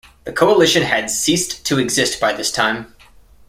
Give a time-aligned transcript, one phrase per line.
[0.23, 2.95] The coalition had ceased to exist by this time.